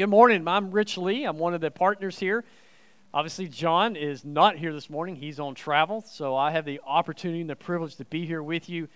[0.00, 0.48] Good morning.
[0.48, 1.24] I'm Rich Lee.
[1.24, 2.42] I'm one of the partners here.
[3.12, 5.14] Obviously, John is not here this morning.
[5.14, 8.70] He's on travel, so I have the opportunity and the privilege to be here with
[8.70, 8.88] you.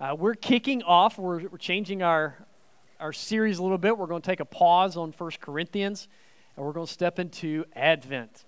[0.00, 2.38] Uh, we're kicking off, we're, we're changing our,
[2.98, 3.98] our series a little bit.
[3.98, 6.08] We're going to take a pause on First Corinthians,
[6.56, 8.46] and we're going to step into Advent.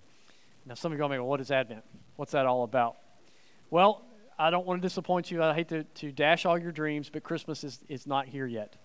[0.64, 1.84] Now, some of you are going to go, what is Advent?
[2.16, 2.96] What's that all about?
[3.68, 4.00] Well,
[4.38, 5.42] I don't want to disappoint you.
[5.42, 8.76] I hate to, to dash all your dreams, but Christmas is, is not here yet.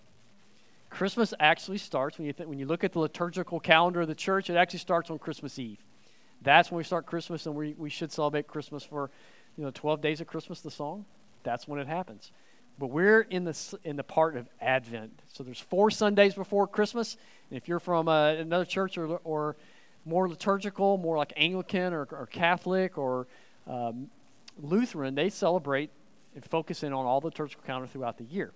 [0.90, 4.14] Christmas actually starts when you, th- when you look at the liturgical calendar of the
[4.14, 5.78] church, it actually starts on Christmas Eve.
[6.42, 9.10] That's when we start Christmas, and we, we should celebrate Christmas for,
[9.56, 11.04] you know, 12 days of Christmas, the song.
[11.42, 12.30] That's when it happens.
[12.78, 15.20] But we're in the, in the part of Advent.
[15.32, 17.16] So there's four Sundays before Christmas.
[17.50, 19.56] And if you're from uh, another church or, or
[20.04, 23.26] more liturgical, more like Anglican or, or Catholic or
[23.66, 24.10] um,
[24.62, 25.90] Lutheran, they celebrate
[26.34, 28.52] and focus in on all the liturgical calendar throughout the year.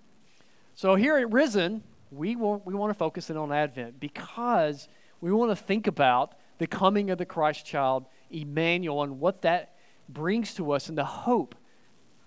[0.75, 1.83] So here at Risen,
[2.15, 4.87] we want, we want to focus in on Advent because
[5.21, 9.75] we want to think about the coming of the Christ child, Immanuel, and what that
[10.09, 11.55] brings to us and the hope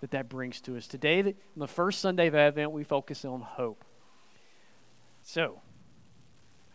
[0.01, 0.87] that that brings to us.
[0.87, 3.85] Today, on the first Sunday of Advent, we focus on hope.
[5.23, 5.61] So,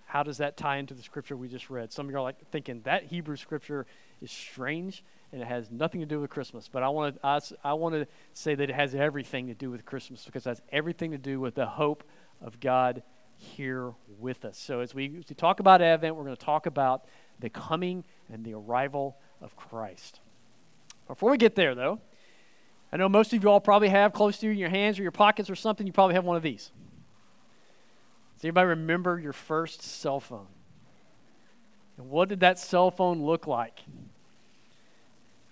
[0.06, 1.94] how does that tie into the scripture we just read?
[1.94, 3.86] Some of you are like thinking that Hebrew scripture
[4.22, 6.68] is strange and it has nothing to do with Christmas.
[6.70, 9.72] But I want to I, I want to say that it has everything to do
[9.72, 12.04] with Christmas because it has everything to do with the hope
[12.42, 13.04] of God
[13.36, 14.58] here with us.
[14.58, 17.06] So as we, as we talk about Advent, we're going to talk about
[17.40, 20.20] the coming and the arrival of Christ.
[21.08, 22.00] Before we get there, though,
[22.94, 25.02] I know most of you all probably have close to you in your hands or
[25.02, 26.72] your pockets or something, you probably have one of these.
[28.36, 30.48] Does anybody remember your first cell phone?
[31.98, 33.82] And what did that cell phone look like?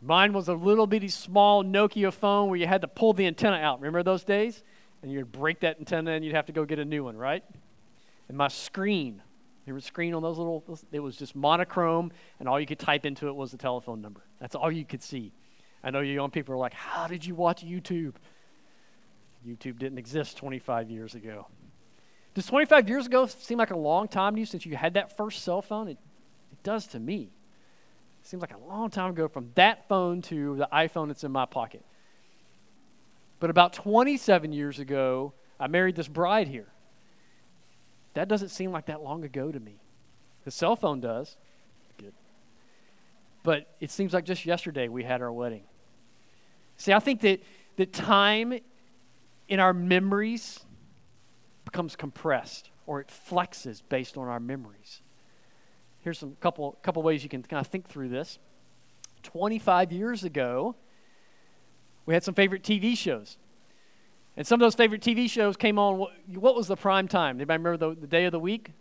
[0.01, 3.57] Mine was a little bitty small Nokia phone where you had to pull the antenna
[3.57, 3.79] out.
[3.79, 4.63] Remember those days?
[5.01, 7.43] And you'd break that antenna and you'd have to go get a new one, right?
[8.27, 9.21] And my screen,
[9.65, 13.05] there was screen on those little, it was just monochrome, and all you could type
[13.05, 14.21] into it was the telephone number.
[14.39, 15.31] That's all you could see.
[15.83, 18.15] I know you young people are like, how did you watch YouTube?
[19.47, 21.47] YouTube didn't exist 25 years ago.
[22.33, 25.15] Does 25 years ago seem like a long time to you since you had that
[25.15, 25.87] first cell phone?
[25.87, 25.97] It,
[26.51, 27.31] it does to me.
[28.21, 31.31] It seems like a long time ago from that phone to the iPhone that's in
[31.31, 31.83] my pocket.
[33.39, 36.67] But about 27 years ago, I married this bride here.
[38.13, 39.79] That doesn't seem like that long ago to me.
[40.45, 41.37] The cell phone does.
[41.97, 42.13] Good.
[43.43, 45.63] But it seems like just yesterday we had our wedding.
[46.77, 47.41] See, I think that
[47.75, 48.59] the time
[49.47, 50.59] in our memories
[51.65, 55.01] becomes compressed or it flexes based on our memories.
[56.01, 58.39] Here's some couple couple ways you can kind of think through this.
[59.23, 60.75] 25 years ago,
[62.09, 63.37] we had some favorite TV shows.
[64.35, 66.07] And some of those favorite TV shows came on.
[66.25, 67.35] What, was the prime time?
[67.35, 68.71] Anybody remember the, the day of the week?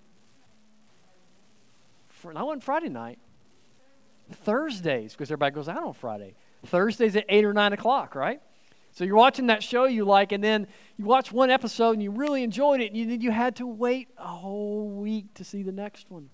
[2.08, 3.18] For, wasn't Friday night.
[4.32, 6.36] Thursdays, because everybody goes out on Friday.
[6.64, 8.40] Thursdays at 8 or 9 o'clock, right?
[8.92, 10.66] So you're watching that show you like, and then
[10.96, 14.08] you watch one episode and you really enjoyed it, and you, you had to wait
[14.16, 16.30] a whole week to see the next one.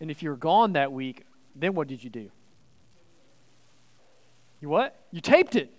[0.00, 1.24] And if you were gone that week,
[1.56, 2.30] then what did you do?
[4.60, 4.98] You what?
[5.10, 5.72] You taped it.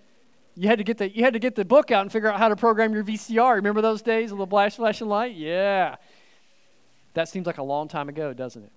[0.54, 2.38] You had to get the you had to get the book out and figure out
[2.38, 3.54] how to program your VCR.
[3.56, 5.34] Remember those days, a little flash, flashing light?
[5.34, 5.96] Yeah.
[7.14, 8.72] That seems like a long time ago, doesn't it?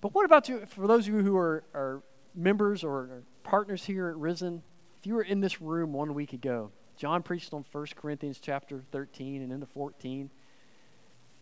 [0.00, 2.02] But what about you, for those of you who are, are
[2.34, 4.62] members or partners here at Risen?
[4.98, 8.82] If you were in this room one week ago, John preached on 1 Corinthians chapter
[8.92, 10.30] 13 and into 14.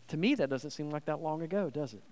[0.08, 2.02] To me, that doesn't seem like that long ago, does it?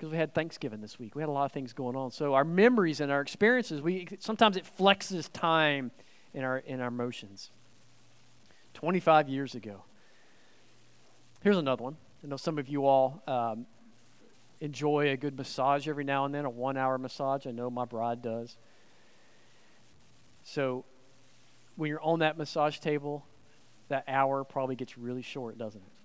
[0.00, 1.14] Because we had Thanksgiving this week.
[1.14, 2.10] We had a lot of things going on.
[2.10, 5.90] So our memories and our experiences, we sometimes it flexes time
[6.32, 7.50] in our in our emotions.
[8.72, 9.82] 25 years ago.
[11.42, 11.96] Here's another one.
[12.24, 13.66] I know some of you all um,
[14.60, 17.46] enjoy a good massage every now and then, a one-hour massage.
[17.46, 18.56] I know my bride does.
[20.44, 20.84] So
[21.76, 23.26] when you're on that massage table,
[23.88, 25.99] that hour probably gets really short, doesn't it?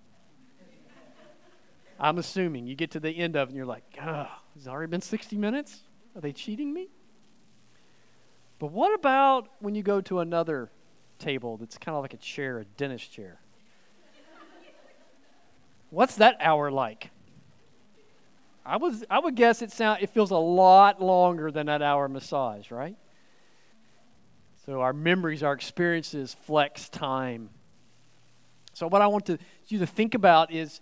[1.99, 4.89] I'm assuming you get to the end of it and you're like, oh, it's already
[4.89, 5.81] been 60 minutes?
[6.15, 6.89] Are they cheating me?
[8.59, 10.69] But what about when you go to another
[11.19, 13.39] table that's kind of like a chair, a dentist chair?
[15.89, 17.11] What's that hour like?
[18.65, 22.09] I was I would guess it sound it feels a lot longer than that hour
[22.09, 22.95] massage, right?
[24.65, 27.49] So our memories, our experiences flex time.
[28.73, 29.37] So what I want to,
[29.67, 30.81] you to think about is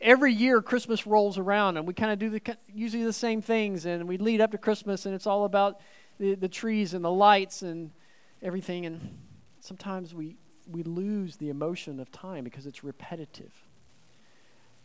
[0.00, 3.84] every year Christmas rolls around and we kind of do the, usually the same things
[3.84, 5.80] and we lead up to Christmas and it's all about
[6.18, 7.90] the, the trees and the lights and
[8.42, 8.86] everything.
[8.86, 9.18] And
[9.60, 10.36] sometimes we,
[10.70, 13.52] we lose the emotion of time because it's repetitive.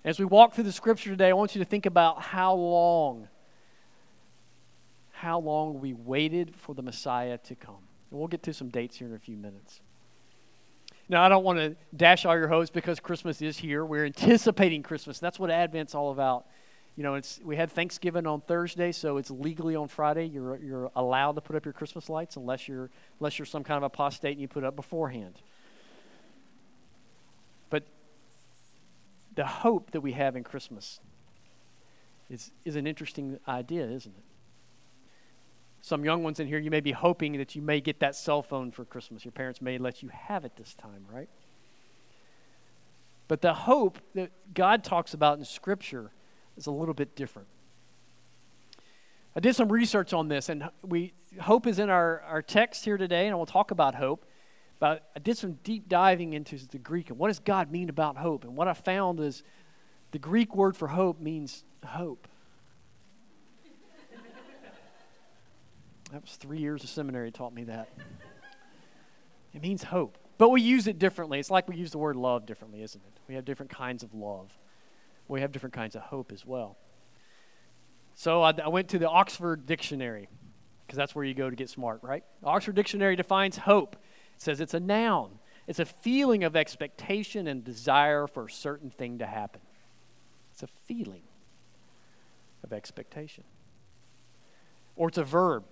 [0.03, 3.27] As we walk through the scripture today, I want you to think about how long,
[5.11, 7.87] how long we waited for the Messiah to come.
[8.11, 9.81] And we'll get to some dates here in a few minutes.
[11.07, 13.85] Now, I don't want to dash all your hopes because Christmas is here.
[13.85, 15.19] We're anticipating Christmas.
[15.19, 16.45] That's what Advent's all about.
[16.95, 20.25] You know, it's we had Thanksgiving on Thursday, so it's legally on Friday.
[20.25, 23.77] You're you're allowed to put up your Christmas lights unless you're unless you're some kind
[23.77, 25.41] of apostate and you put up beforehand.
[27.69, 27.83] But
[29.35, 31.01] the hope that we have in Christmas
[32.29, 34.24] is is an interesting idea, isn't it?
[35.85, 38.41] Some young ones in here, you may be hoping that you may get that cell
[38.41, 39.23] phone for Christmas.
[39.23, 41.29] Your parents may let you have it this time, right?
[43.27, 46.09] But the hope that God talks about in Scripture
[46.57, 47.47] is a little bit different.
[49.35, 52.97] I did some research on this, and we hope is in our, our text here
[52.97, 54.25] today, and we'll talk about hope.
[54.79, 58.17] But I did some deep diving into the Greek and what does God mean about
[58.17, 58.43] hope?
[58.43, 59.43] And what I found is
[60.09, 62.27] the Greek word for hope means hope.
[66.15, 67.89] That was three years of seminary taught me that.
[69.53, 70.17] It means hope.
[70.37, 71.39] But we use it differently.
[71.41, 73.19] It's like we use the word love differently, isn't it?
[73.27, 74.57] We have different kinds of love.
[75.27, 76.77] We have different kinds of hope as well.
[78.13, 80.29] So I, I went to the Oxford Dictionary,
[80.87, 82.23] because that's where you go to get smart, right?
[82.39, 83.97] The Oxford Dictionary defines hope.
[84.37, 88.89] It says it's a noun, it's a feeling of expectation and desire for a certain
[88.89, 89.59] thing to happen.
[90.53, 91.23] It's a feeling
[92.63, 93.43] of expectation.
[94.95, 95.65] Or it's a verb.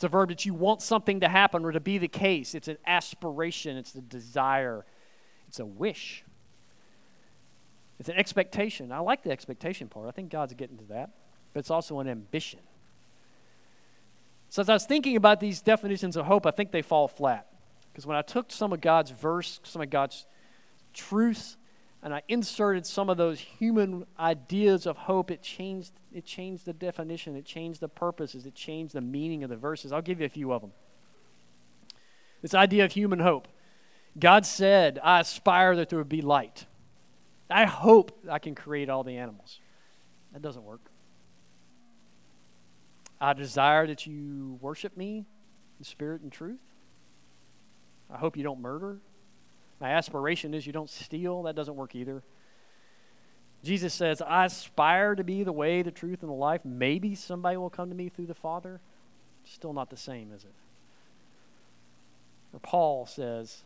[0.00, 2.54] It's a verb that you want something to happen or to be the case.
[2.54, 4.86] It's an aspiration, it's a desire,
[5.46, 6.24] it's a wish.
[7.98, 8.92] It's an expectation.
[8.92, 10.08] I like the expectation part.
[10.08, 11.10] I think God's getting to that.
[11.52, 12.60] But it's also an ambition.
[14.48, 17.48] So as I was thinking about these definitions of hope, I think they fall flat.
[17.92, 20.24] Because when I took some of God's verse, some of God's
[20.94, 21.58] truths,
[22.02, 26.72] and I inserted some of those human ideas of hope, it changed, it changed the
[26.72, 29.92] definition, it changed the purposes, it changed the meaning of the verses.
[29.92, 30.72] I'll give you a few of them.
[32.40, 33.48] This idea of human hope.
[34.18, 36.64] God said, I aspire that there would be light.
[37.50, 39.60] I hope I can create all the animals.
[40.32, 40.80] That doesn't work.
[43.20, 45.26] I desire that you worship me
[45.78, 46.60] in spirit and truth.
[48.10, 48.98] I hope you don't murder.
[49.80, 51.44] My aspiration is you don't steal.
[51.44, 52.22] That doesn't work either.
[53.62, 56.64] Jesus says, I aspire to be the way, the truth, and the life.
[56.64, 58.80] Maybe somebody will come to me through the Father.
[59.44, 60.54] Still not the same, is it?
[62.52, 63.62] Or Paul says,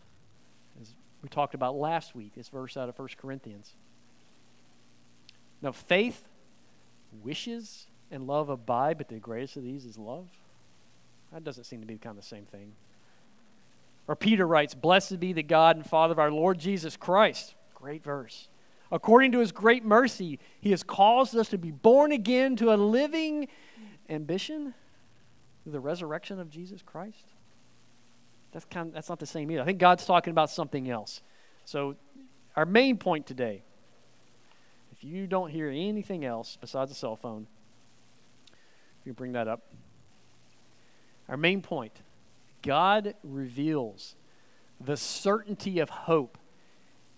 [0.80, 3.72] as we talked about last week, this verse out of 1 Corinthians.
[5.62, 6.28] Now, faith,
[7.22, 10.28] wishes, and love abide, but the greatest of these is love.
[11.32, 12.72] That doesn't seem to be kind of the same thing.
[14.06, 17.54] Or Peter writes, Blessed be the God and Father of our Lord Jesus Christ.
[17.74, 18.48] Great verse.
[18.92, 22.76] According to his great mercy, he has caused us to be born again to a
[22.76, 23.48] living
[24.08, 24.74] ambition
[25.62, 27.32] through the resurrection of Jesus Christ.
[28.52, 29.62] That's, kind of, that's not the same either.
[29.62, 31.22] I think God's talking about something else.
[31.64, 31.96] So,
[32.56, 33.62] our main point today,
[34.92, 37.48] if you don't hear anything else besides a cell phone,
[39.00, 39.62] if you bring that up.
[41.28, 41.92] Our main point
[42.64, 44.16] God reveals
[44.80, 46.38] the certainty of hope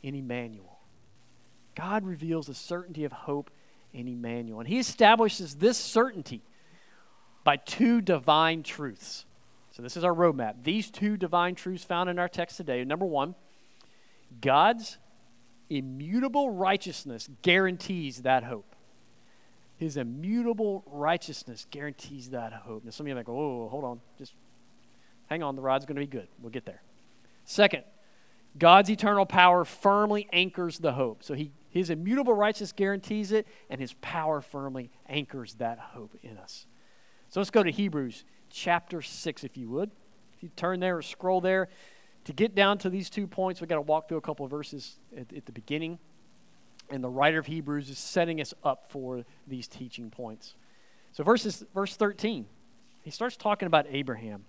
[0.02, 0.78] in Immanuel.
[1.74, 3.50] God reveals the certainty of hope
[3.92, 4.60] in Immanuel.
[4.60, 6.42] And he establishes this certainty
[7.44, 9.24] by two divine truths.
[9.70, 10.64] So, this is our roadmap.
[10.64, 12.82] These two divine truths found in our text today.
[12.82, 13.34] Number one,
[14.40, 14.98] God's
[15.68, 18.74] immutable righteousness guarantees that hope.
[19.76, 22.84] His immutable righteousness guarantees that hope.
[22.84, 24.00] Now, some of you are like, oh, hold on.
[24.18, 24.32] Just
[25.26, 26.28] Hang on, the ride's going to be good.
[26.40, 26.82] We'll get there.
[27.44, 27.84] Second,
[28.58, 31.22] God's eternal power firmly anchors the hope.
[31.22, 36.38] So he, his immutable righteousness guarantees it, and his power firmly anchors that hope in
[36.38, 36.66] us.
[37.28, 39.90] So let's go to Hebrews chapter 6, if you would.
[40.36, 41.68] If you turn there or scroll there,
[42.24, 44.50] to get down to these two points, we've got to walk through a couple of
[44.50, 45.98] verses at, at the beginning.
[46.90, 50.54] And the writer of Hebrews is setting us up for these teaching points.
[51.12, 52.46] So, verses, verse 13,
[53.02, 54.44] he starts talking about Abraham.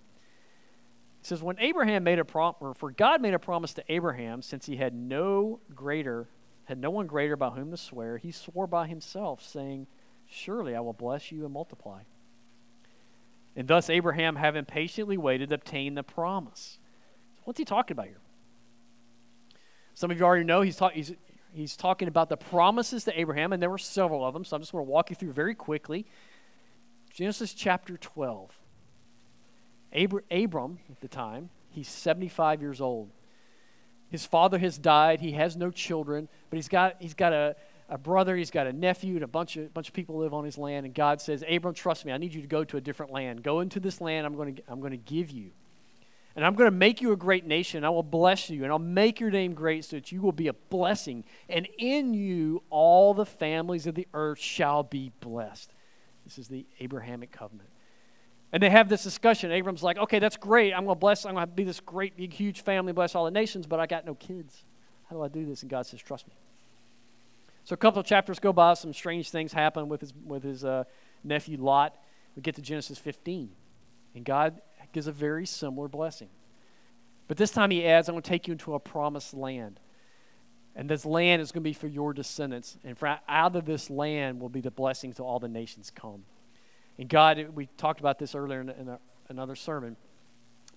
[1.28, 4.66] Says, When Abraham made a promise, or for God made a promise to Abraham, since
[4.66, 6.30] he had no greater,
[6.64, 9.88] had no one greater by whom to swear, he swore by himself, saying,
[10.26, 12.04] Surely I will bless you and multiply.
[13.58, 16.80] And thus Abraham, having patiently waited, obtained the promise.
[17.44, 18.22] What's he talking about here?
[19.96, 21.12] Some of you already know he's, talk, he's,
[21.52, 24.62] he's talking about the promises to Abraham, and there were several of them, so I'm
[24.62, 26.06] just going to walk you through very quickly.
[27.12, 28.57] Genesis chapter 12.
[29.94, 33.10] Abram, at the time, he's 75 years old.
[34.10, 35.20] His father has died.
[35.20, 37.56] He has no children, but he's got, he's got a,
[37.89, 40.46] a brother, he's got a nephew, and a bunch of, bunch of people live on
[40.46, 40.86] his land.
[40.86, 43.44] And God says, Abram, trust me, I need you to go to a different land.
[43.44, 45.51] Go into this land I'm going I'm going to give you.
[46.36, 47.84] And I'm going to make you a great nation.
[47.84, 50.48] I will bless you, and I'll make your name great so that you will be
[50.48, 51.25] a blessing.
[51.50, 55.74] And in you, all the families of the earth shall be blessed.
[56.25, 57.70] This is the Abrahamic covenant.
[58.54, 59.51] And they have this discussion.
[59.51, 60.74] Abram's like, okay, that's great.
[60.74, 63.25] I'm going to bless, I'm going to be this great, big, huge family, bless all
[63.25, 64.63] the nations, but I got no kids.
[65.10, 65.62] How do I do this?
[65.62, 66.34] And God says, trust me.
[67.66, 70.63] So a couple of chapters go by, some strange things happen with his, with his
[70.63, 70.86] uh,
[71.24, 71.96] nephew Lot.
[72.36, 73.50] We get to Genesis 15,
[74.16, 74.62] and God
[74.94, 76.30] gives a very similar blessing.
[77.27, 79.82] But this time he adds, I'm going to take you into a promised land.
[80.77, 82.77] And this land is going to be for your descendants.
[82.86, 86.24] And for, out of this land will be the blessings to all the nations come.
[86.98, 89.00] And God, we talked about this earlier in, in a,
[89.30, 89.96] another sermon.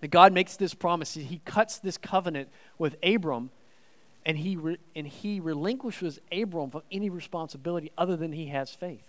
[0.00, 1.14] That God makes this promise.
[1.14, 2.48] He cuts this covenant
[2.78, 3.50] with Abram
[4.24, 9.04] and he, re, and he relinquishes Abram from any responsibility other than he has faith.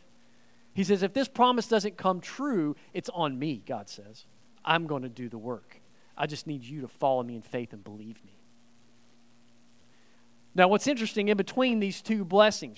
[0.73, 4.25] He says, if this promise doesn't come true, it's on me, God says.
[4.63, 5.81] I'm going to do the work.
[6.17, 8.40] I just need you to follow me in faith and believe me.
[10.53, 12.77] Now, what's interesting in between these two blessings,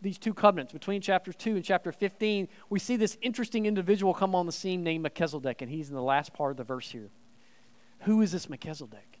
[0.00, 4.34] these, two covenants, between chapter 2 and chapter 15, we see this interesting individual come
[4.34, 7.10] on the scene named Melchizedek, and he's in the last part of the verse here.
[8.00, 9.20] Who is this Melchizedek?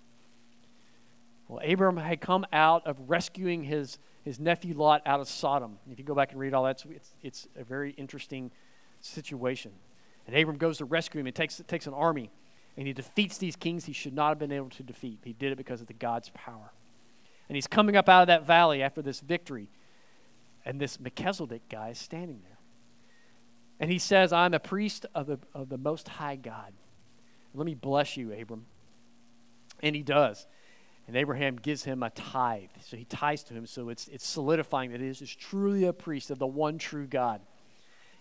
[1.46, 5.78] Well, Abram had come out of rescuing his, his nephew Lot out of Sodom.
[5.90, 8.50] If you go back and read all that, it's, it's a very interesting
[9.00, 9.72] situation.
[10.26, 12.30] And Abram goes to rescue him and takes, takes an army,
[12.78, 15.18] and he defeats these kings he should not have been able to defeat.
[15.22, 16.72] He did it because of the God's power.
[17.50, 19.66] And he's coming up out of that valley after this victory,
[20.64, 22.58] and this Melchizedek guy is standing there.
[23.80, 26.72] And he says, I'm a priest of the, of the Most High God.
[27.52, 28.66] Let me bless you, Abram.
[29.82, 30.46] And he does.
[31.08, 32.68] And Abraham gives him a tithe.
[32.84, 33.66] So he tithes to him.
[33.66, 37.40] So it's, it's solidifying that he is truly a priest of the one true God.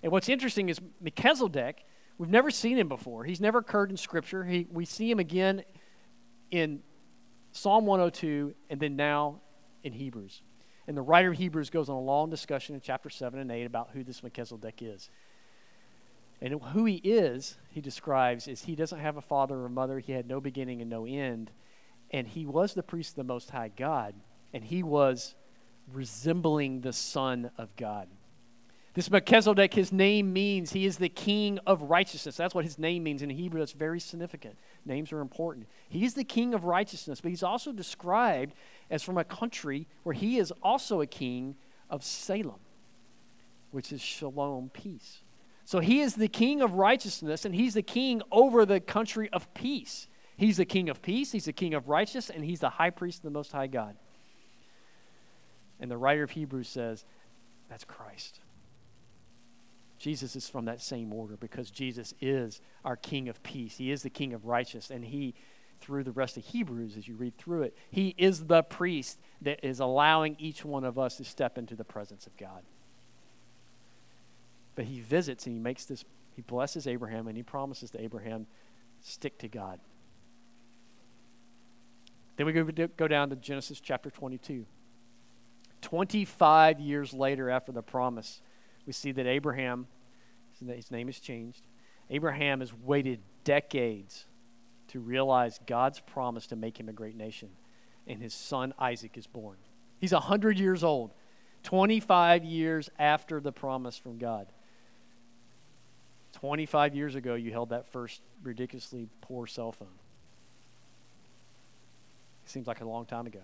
[0.01, 1.85] And what's interesting is Melchizedek,
[2.17, 3.25] we've never seen him before.
[3.25, 4.43] He's never occurred in Scripture.
[4.43, 5.65] He, we see him again
[6.49, 6.81] in
[7.51, 9.41] Psalm 102 and then now
[9.83, 10.41] in Hebrews.
[10.87, 13.65] And the writer of Hebrews goes on a long discussion in chapter 7 and 8
[13.65, 15.09] about who this Melchizedek is.
[16.41, 19.99] And who he is, he describes, is he doesn't have a father or a mother.
[19.99, 21.51] He had no beginning and no end
[22.11, 24.15] and he was the priest of the Most High God,
[24.53, 25.35] and he was
[25.91, 28.07] resembling the Son of God.
[28.99, 32.35] This Melchizedek, his name means he is the king of righteousness.
[32.35, 33.61] That's what his name means in Hebrew.
[33.61, 34.57] That's very significant.
[34.85, 35.67] Names are important.
[35.87, 38.55] He's the king of righteousness, but he's also described
[38.89, 41.55] as from a country where he is also a king
[41.89, 42.59] of Salem,
[43.71, 45.19] which is shalom, peace.
[45.63, 49.53] So he is the king of righteousness, and he's the king over the country of
[49.53, 50.09] peace.
[50.35, 53.19] He's the king of peace, he's the king of righteousness, and he's the high priest
[53.19, 53.95] of the Most High God.
[55.79, 57.05] And the writer of Hebrews says,
[57.69, 58.41] that's Christ.
[59.99, 63.77] Jesus is from that same order because Jesus is our king of peace.
[63.77, 65.35] He is the king of righteousness, and he
[65.81, 67.77] through the rest of Hebrews as you read through it.
[67.89, 71.85] He is the priest that is allowing each one of us to step into the
[71.85, 72.63] presence of God.
[74.75, 76.03] But he visits and he makes this,
[76.35, 78.47] he blesses Abraham and he promises to Abraham,
[79.01, 79.79] stick to God.
[82.35, 84.65] Then we go down to Genesis chapter 22.
[85.81, 88.41] 25 years later, after the promise,
[88.89, 89.85] we see that Abraham,
[90.59, 91.61] his name has changed,
[92.09, 94.25] Abraham has waited decades
[94.87, 97.49] to realize God's promise to make him a great nation.
[98.07, 99.57] And his son Isaac is born.
[99.99, 101.13] He's 100 years old,
[101.61, 104.47] 25 years after the promise from God.
[106.33, 109.87] 25 years ago, you held that first ridiculously poor cell phone.
[112.43, 113.43] It seems like a long time ago.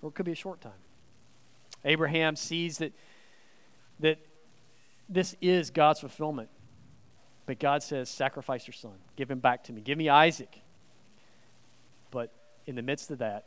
[0.00, 0.72] Or it could be a short time.
[1.84, 2.94] Abraham sees that,
[4.00, 4.18] that
[5.08, 6.48] this is God's fulfillment.
[7.46, 8.94] But God says, Sacrifice your son.
[9.16, 9.80] Give him back to me.
[9.80, 10.60] Give me Isaac.
[12.10, 12.32] But
[12.66, 13.46] in the midst of that,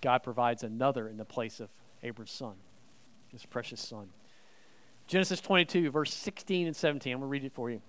[0.00, 1.68] God provides another in the place of
[2.02, 2.54] Abram's son,
[3.30, 4.08] his precious son.
[5.06, 7.12] Genesis 22, verse 16 and 17.
[7.12, 7.80] I'm going to read it for you.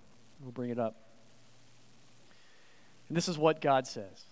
[0.42, 0.98] We'll bring it up.
[3.08, 4.26] And this is what God says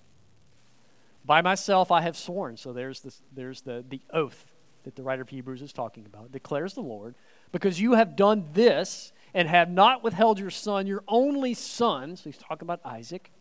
[1.23, 2.57] by myself I have sworn.
[2.57, 4.45] So there's, this, there's the, the oath
[4.83, 6.31] that the writer of Hebrews is talking about.
[6.31, 7.15] Declares the Lord,
[7.51, 12.15] because you have done this and have not withheld your son, your only son.
[12.15, 13.31] So he's talking about Isaac.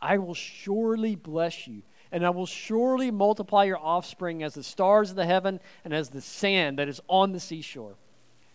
[0.00, 1.82] I will surely bless you,
[2.12, 6.10] and I will surely multiply your offspring as the stars of the heaven and as
[6.10, 7.94] the sand that is on the seashore.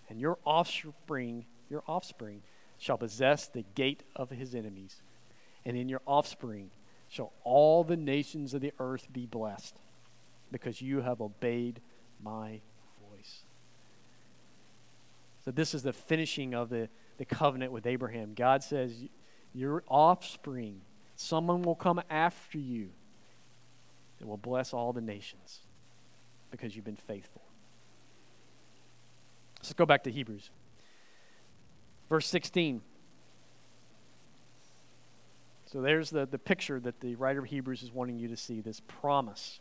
[0.09, 2.41] And your offspring, your offspring,
[2.77, 5.01] shall possess the gate of his enemies.
[5.65, 6.71] And in your offspring
[7.09, 9.75] shall all the nations of the earth be blessed,
[10.51, 11.81] because you have obeyed
[12.23, 12.61] my.
[15.49, 18.35] So, this is the finishing of the, the covenant with Abraham.
[18.35, 18.93] God says,
[19.51, 20.81] Your offspring,
[21.15, 22.89] someone will come after you
[24.19, 25.61] that will bless all the nations
[26.51, 27.41] because you've been faithful.
[29.57, 30.51] Let's go back to Hebrews.
[32.09, 32.81] Verse 16.
[35.65, 38.61] So there's the, the picture that the writer of Hebrews is wanting you to see
[38.61, 39.59] this promise.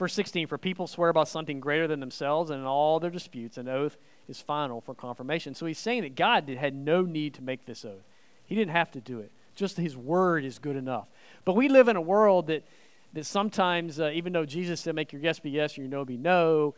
[0.00, 3.58] Verse 16 For people swear about something greater than themselves, and in all their disputes,
[3.58, 5.54] an oath is final for confirmation.
[5.54, 8.08] So he's saying that God did, had no need to make this oath,
[8.46, 9.30] he didn't have to do it.
[9.54, 11.06] Just his word is good enough.
[11.44, 12.64] But we live in a world that,
[13.12, 16.16] that sometimes, uh, even though Jesus said, Make your yes be yes, your no be
[16.16, 16.74] no,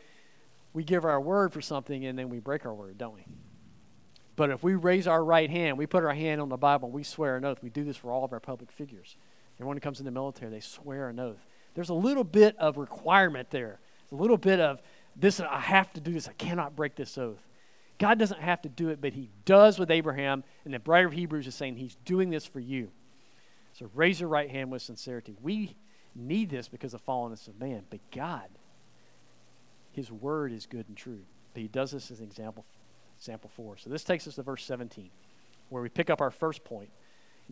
[0.73, 3.25] we give our word for something and then we break our word, don't we?
[4.35, 7.05] But if we raise our right hand, we put our hand on the Bible, we
[7.05, 7.63] swear an oath.
[7.63, 9.17] We do this for all of our public figures.
[9.59, 11.47] Everyone who comes in the military, they swear an oath.
[11.75, 13.81] There's a little bit of requirement there.
[14.11, 14.81] a little bit of
[15.17, 16.29] this, I have to do this.
[16.29, 17.47] I cannot break this oath.
[17.99, 20.45] God doesn't have to do it, but He does with Abraham.
[20.65, 22.91] And the writer of Hebrews is saying He's doing this for you.
[23.75, 25.35] So raise your right hand with sincerity.
[25.41, 25.77] We
[26.15, 28.49] need this because of the fallenness of man, but God
[29.93, 31.21] his word is good and true.
[31.55, 32.65] But he does this as an example,
[33.19, 33.77] example for.
[33.77, 35.11] So this takes us to verse 17,
[35.69, 36.91] where we pick up our first point.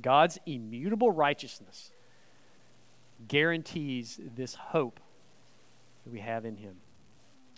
[0.01, 1.93] God's immutable righteousness
[3.29, 5.01] guarantees this hope
[6.05, 6.77] that we have in him.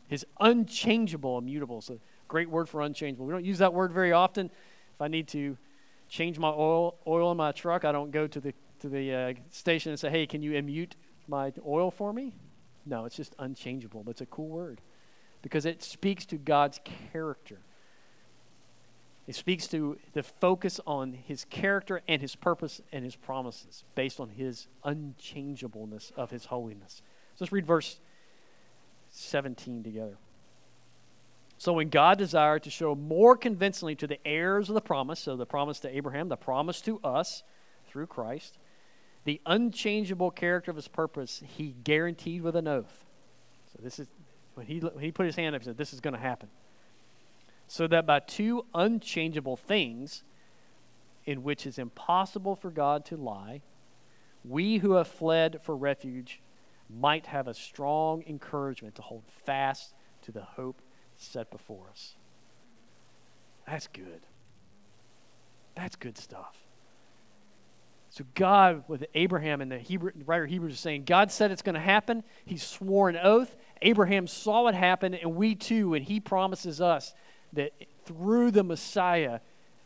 [0.09, 1.79] His unchangeable, immutable.
[1.79, 3.27] It's a great word for unchangeable.
[3.27, 4.47] We don't use that word very often.
[4.47, 5.57] If I need to
[6.09, 9.33] change my oil, oil in my truck, I don't go to the, to the uh,
[9.51, 10.93] station and say, hey, can you immute
[11.29, 12.35] my oil for me?
[12.85, 14.03] No, it's just unchangeable.
[14.03, 14.81] That's a cool word
[15.41, 16.81] because it speaks to God's
[17.13, 17.59] character.
[19.27, 24.19] It speaks to the focus on his character and his purpose and his promises based
[24.19, 27.03] on his unchangeableness of his holiness.
[27.35, 28.01] So let's read verse
[29.11, 30.17] 17 together.
[31.57, 35.37] So when God desired to show more convincingly to the heirs of the promise, so
[35.37, 37.45] the promise to Abraham, the promise to us
[37.87, 38.59] through Christ,
[39.25, 43.05] the unchangeable character of his purpose, he guaranteed with an oath.
[43.73, 44.09] So this is
[44.55, 46.49] when he, when he put his hand up, he said, This is going to happen.
[47.73, 50.25] So that by two unchangeable things,
[51.25, 53.63] in which is impossible for God to lie,
[54.45, 56.43] we who have fled for refuge
[56.91, 60.83] might have a strong encouragement to hold fast to the hope
[61.17, 62.17] set before us.
[63.67, 64.21] That's good.
[65.75, 66.55] That's good stuff.
[68.11, 71.77] So God, with Abraham and the Hebrew, writer Hebrews is saying, God said it's going
[71.77, 72.23] to happen.
[72.45, 73.57] He swore an oath.
[73.81, 77.15] Abraham saw it happen, and we too, and he promises us
[77.53, 77.73] that
[78.05, 79.41] through the Messiah,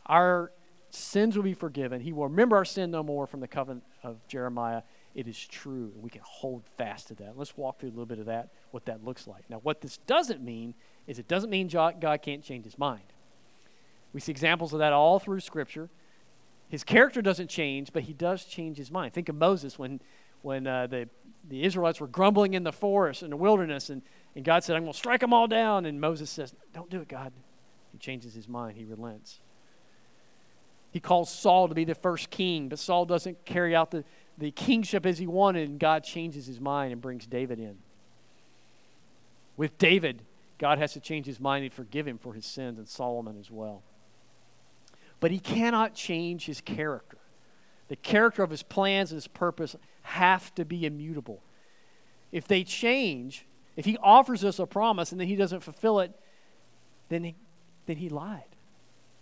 [0.06, 0.52] our
[0.90, 2.00] sins will be forgiven.
[2.00, 4.82] He will remember our sin no more from the covenant of Jeremiah.
[5.14, 7.36] It is true, and we can hold fast to that.
[7.36, 9.48] Let's walk through a little bit of that, what that looks like.
[9.48, 10.74] Now, what this doesn't mean
[11.06, 13.02] is it doesn't mean God can't change his mind.
[14.12, 15.90] We see examples of that all through Scripture.
[16.68, 19.12] His character doesn't change, but he does change his mind.
[19.12, 20.00] Think of Moses when,
[20.42, 21.08] when uh, the,
[21.48, 24.02] the Israelites were grumbling in the forest, in the wilderness, and,
[24.34, 25.86] and God said, I'm going to strike them all down.
[25.86, 27.32] And Moses says, Don't do it, God.
[27.96, 29.40] He changes his mind, he relents.
[30.90, 34.04] He calls Saul to be the first king, but Saul doesn't carry out the,
[34.38, 37.76] the kingship as he wanted, and God changes his mind and brings David in.
[39.56, 40.22] With David,
[40.58, 43.50] God has to change his mind and forgive him for his sins, and Solomon as
[43.50, 43.82] well
[45.20, 47.18] but he cannot change his character.
[47.88, 51.42] The character of his plans and his purpose have to be immutable.
[52.32, 56.12] If they change, if he offers us a promise and then he doesn't fulfill it,
[57.08, 57.34] then he,
[57.86, 58.42] then he lied.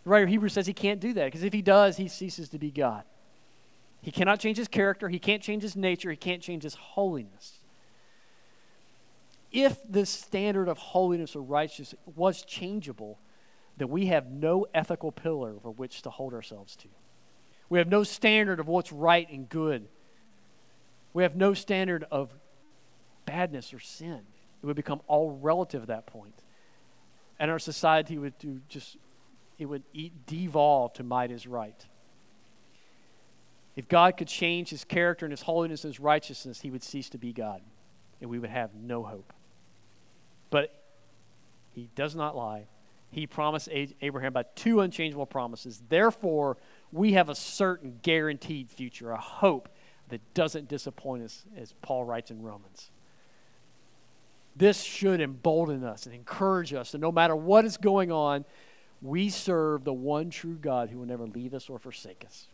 [0.04, 2.50] The writer of Hebrews says he can't do that because if he does, he ceases
[2.50, 3.04] to be God.
[4.02, 7.60] He cannot change his character, he can't change his nature, he can't change his holiness.
[9.50, 13.18] If the standard of holiness or righteousness was changeable,
[13.76, 16.88] then we have no ethical pillar for which to hold ourselves to.
[17.70, 19.88] We have no standard of what's right and good.
[21.12, 22.34] We have no standard of
[23.24, 24.20] badness or sin.
[24.62, 26.43] It would become all relative at that point.
[27.38, 28.96] And our society would do just,
[29.58, 31.86] it would eat, devolve to might is right.
[33.76, 37.08] If God could change his character and his holiness and his righteousness, he would cease
[37.10, 37.60] to be God,
[38.20, 39.32] and we would have no hope.
[40.50, 40.72] But
[41.72, 42.66] he does not lie
[43.14, 43.68] he promised
[44.02, 45.80] Abraham by two unchangeable promises.
[45.88, 46.56] Therefore,
[46.90, 49.68] we have a certain guaranteed future, a hope
[50.08, 52.90] that doesn't disappoint us, as Paul writes in Romans.
[54.56, 58.44] This should embolden us and encourage us that no matter what is going on,
[59.02, 62.46] we serve the one true God who will never leave us or forsake us.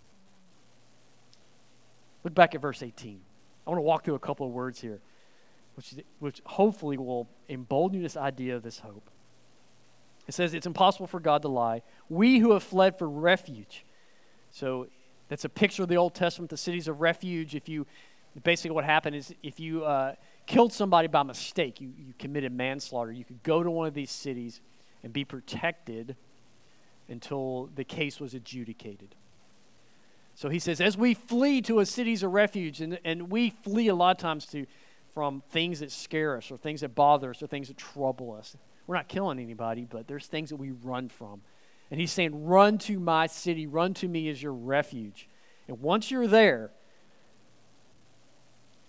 [2.25, 3.21] Look back at verse 18.
[3.67, 5.01] I want to walk through a couple of words here,
[5.75, 9.11] which, which hopefully will embolden you this idea of this hope.
[10.27, 11.83] It says, It's impossible for God to lie.
[12.09, 13.85] We who have fled for refuge.
[14.51, 14.89] So
[15.29, 17.55] that's a picture of the Old Testament, the cities of refuge.
[17.55, 17.87] If you,
[18.43, 20.15] basically, what happened is if you uh,
[20.51, 24.11] killed somebody by mistake, you, you committed manslaughter, you could go to one of these
[24.11, 24.61] cities
[25.05, 26.17] and be protected
[27.09, 29.15] until the case was adjudicated.
[30.35, 33.87] So he says, as we flee to a cities of refuge, and, and we flee
[33.87, 34.67] a lot of times to,
[35.15, 38.57] from things that scare us or things that bother us or things that trouble us.
[38.89, 41.43] We're not killing anybody, but there's things that we run from.
[41.93, 45.29] And he's saying, Run to my city, run to me as your refuge.
[45.69, 46.73] And once you're there,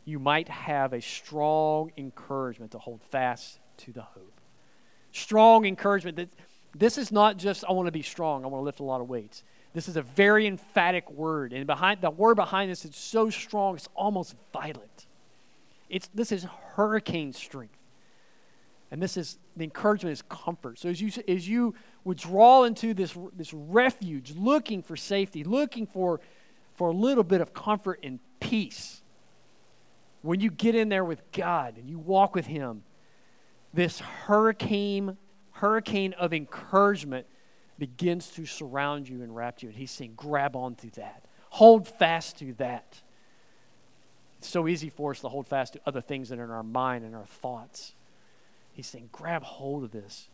[0.06, 4.40] you might have a strong encouragement to hold fast to the hope.
[5.12, 6.30] Strong encouragement that
[6.76, 9.02] this is not just, I want to be strong, I want to lift a lot
[9.02, 9.44] of weights.
[9.74, 11.54] This is a very emphatic word.
[11.54, 15.08] And behind the word behind this is so strong, it's almost violent.
[15.90, 17.78] It's, this is hurricane strength.
[18.92, 20.78] And this is the encouragement is comfort.
[20.78, 26.20] So as you as you withdraw into this this refuge, looking for safety, looking for
[26.76, 29.01] for a little bit of comfort and peace.
[30.22, 32.84] When you get in there with God and you walk with Him,
[33.74, 35.18] this hurricane
[35.62, 37.28] hurricane of encouragement
[37.78, 39.70] begins to surround you and wrap you.
[39.70, 41.26] And he's saying, grab onto that.
[41.50, 43.02] Hold fast to that.
[44.40, 46.64] It's so easy for us to hold fast to other things that are in our
[46.64, 47.94] mind and our thoughts.
[48.74, 50.30] He's saying, grab hold of this.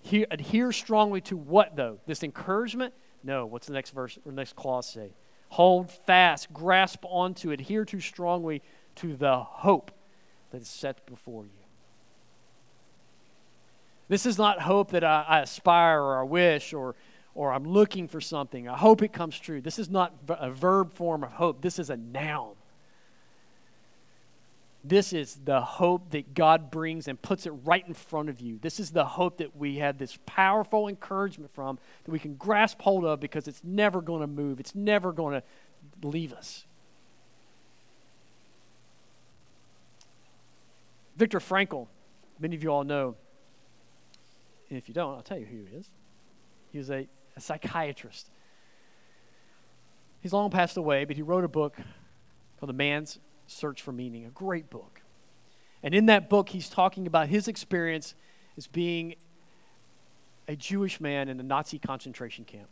[0.00, 1.98] He, adhere strongly to what, though?
[2.06, 2.94] This encouragement?
[3.22, 3.44] No.
[3.44, 5.12] What's the next verse or next clause say?
[5.50, 8.62] Hold fast, grasp onto, adhere too strongly
[8.96, 9.90] to the hope
[10.50, 11.50] that is set before you.
[14.08, 16.96] This is not hope that I, I aspire or I wish or,
[17.34, 18.68] or I'm looking for something.
[18.68, 19.60] I hope it comes true.
[19.60, 22.54] This is not a verb form of hope, this is a noun.
[24.82, 28.58] This is the hope that God brings and puts it right in front of you.
[28.62, 32.80] This is the hope that we have this powerful encouragement from that we can grasp
[32.80, 36.64] hold of because it's never going to move, it's never going to leave us.
[41.20, 41.86] Viktor Frankl,
[42.38, 43.14] many of you all know,
[44.70, 45.90] and if you don't, I'll tell you who he is.
[46.72, 47.06] He was a,
[47.36, 48.30] a psychiatrist.
[50.22, 51.76] He's long passed away, but he wrote a book
[52.58, 55.02] called The Man's Search for Meaning, a great book.
[55.82, 58.14] And in that book, he's talking about his experience
[58.56, 59.16] as being
[60.48, 62.70] a Jewish man in a Nazi concentration camp.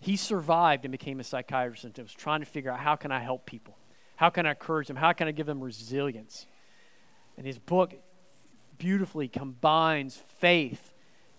[0.00, 3.18] He survived and became a psychiatrist and was trying to figure out how can I
[3.18, 3.76] help people?
[4.16, 4.96] How can I encourage them?
[4.96, 6.46] How can I give them resilience?
[7.36, 7.94] And his book
[8.78, 10.92] beautifully combines faith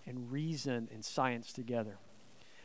[0.06, 1.98] and reason and science together.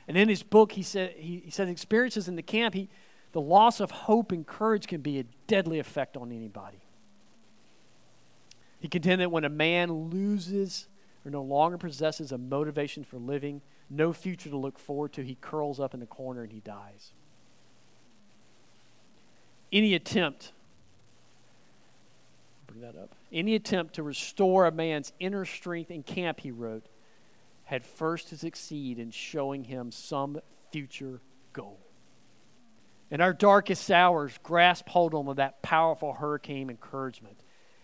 [0.07, 2.89] And in his book, he said he, he said experiences in the camp, he,
[3.33, 6.79] the loss of hope and courage can be a deadly effect on anybody.
[8.81, 10.89] He contended that when a man loses
[11.25, 13.61] or no longer possesses a motivation for living,
[13.91, 17.13] no future to look forward to, he curls up in the corner and he dies.
[19.73, 20.53] Any attempt
[22.79, 23.15] bring that up.
[23.33, 26.87] Any attempt to restore a man's inner strength in camp, he wrote,
[27.65, 31.21] had first to succeed in showing him some future
[31.53, 31.79] goal.
[33.11, 37.39] In our darkest hours, grasp hold on of that powerful hurricane encouragement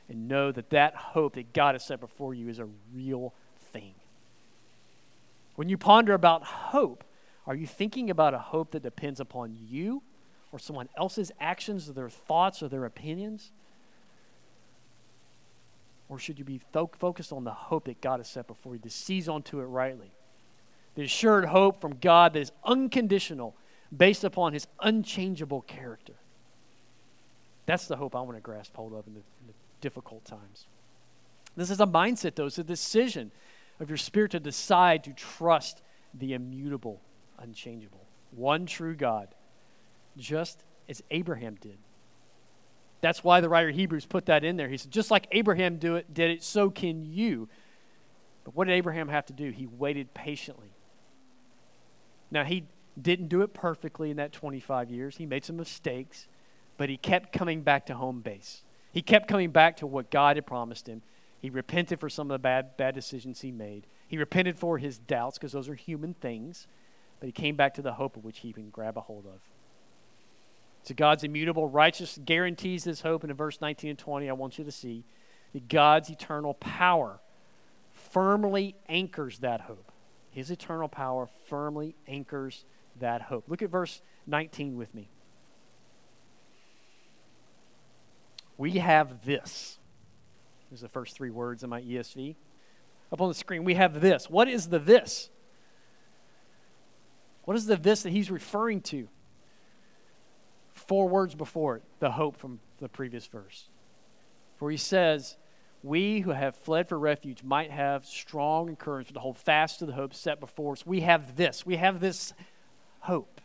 [0.09, 3.33] and know that that hope that God has set before you is a real
[3.73, 3.95] thing.
[5.55, 7.05] When you ponder about hope,
[7.47, 10.03] are you thinking about a hope that depends upon you
[10.53, 13.51] or someone else's actions or their thoughts or their opinions?
[16.09, 18.81] Or should you be fo- focused on the hope that God has set before you,
[18.81, 20.13] to seize onto it rightly?
[20.95, 23.57] The assured hope from God that is unconditional,
[23.97, 26.15] based upon his unchangeable character.
[27.67, 30.67] That's the hope I want to grasp hold of in the, in the difficult times.
[31.57, 32.47] This is a mindset, though.
[32.47, 33.31] It's a decision
[33.81, 37.01] of your spirit to decide to trust the immutable,
[37.39, 39.29] unchangeable, one true God,
[40.17, 41.79] just as Abraham did.
[43.01, 44.69] That's why the writer of Hebrews put that in there.
[44.69, 47.49] He said, just like Abraham do it, did it, so can you.
[48.45, 49.51] But what did Abraham have to do?
[49.51, 50.73] He waited patiently.
[52.31, 52.65] Now, he
[53.01, 55.17] didn't do it perfectly in that 25 years.
[55.17, 56.29] He made some mistakes,
[56.77, 58.63] but he kept coming back to home base.
[58.93, 61.03] He kept coming back to what God had promised him.
[61.41, 63.87] He repented for some of the bad, bad decisions he made.
[64.07, 66.67] He repented for his doubts, because those are human things.
[67.21, 69.41] But he came back to the hope of which he can grab a hold of.
[70.85, 73.25] So God's immutable righteousness guarantees this hope.
[73.25, 75.05] And in verse 19 and 20, I want you to see
[75.55, 77.21] that God's eternal power
[77.93, 79.91] firmly anchors that hope.
[80.31, 82.67] His eternal power firmly anchors
[83.01, 83.45] that hope.
[83.49, 85.09] Look at verse 19 with me.
[88.59, 89.79] We have this.
[90.69, 92.37] There's the first three words in my ESV.
[93.11, 94.29] Up on the screen, we have this.
[94.29, 95.31] What is the this?
[97.45, 99.09] What is the this that he's referring to?
[100.87, 103.69] Four words before it, the hope from the previous verse.
[104.57, 105.37] For he says,
[105.83, 109.93] We who have fled for refuge might have strong encouragement to hold fast to the
[109.93, 110.87] hope set before us.
[110.87, 111.65] We have this.
[111.65, 112.33] We have this
[113.01, 113.41] hope.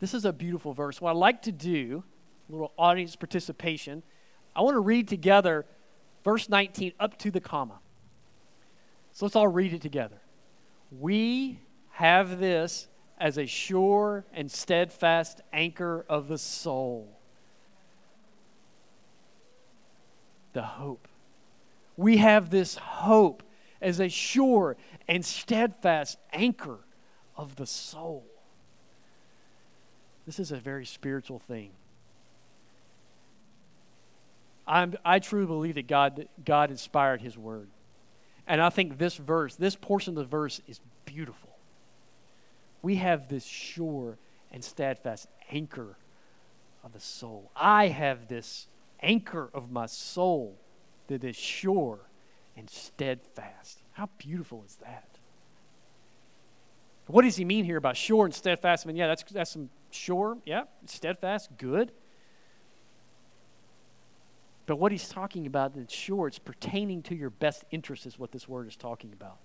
[0.00, 1.00] This is a beautiful verse.
[1.00, 2.04] What I like to do,
[2.48, 4.02] a little audience participation,
[4.54, 5.64] I want to read together
[6.24, 7.78] verse 19 up to the comma.
[9.12, 10.20] So let's all read it together.
[10.90, 11.60] We
[11.92, 17.08] have this as a sure and steadfast anchor of the soul.
[20.52, 21.08] The hope.
[21.96, 23.42] We have this hope
[23.80, 24.76] as a sure
[25.08, 26.78] and steadfast anchor
[27.36, 28.24] of the soul.
[30.26, 31.70] This is a very spiritual thing.
[34.66, 37.68] I'm, I truly believe that God, God inspired His Word.
[38.48, 41.55] And I think this verse, this portion of the verse, is beautiful.
[42.86, 44.16] We have this sure
[44.52, 45.98] and steadfast anchor
[46.84, 47.50] of the soul.
[47.56, 48.68] I have this
[49.02, 50.56] anchor of my soul
[51.08, 51.98] that is sure
[52.56, 53.82] and steadfast.
[53.94, 55.18] How beautiful is that?
[57.08, 58.86] What does he mean here about sure and steadfast?
[58.86, 61.90] I mean, yeah, that's, that's some sure, yeah, steadfast, good.
[64.66, 68.30] But what he's talking about that's sure, it's pertaining to your best interest, is what
[68.30, 69.38] this word is talking about.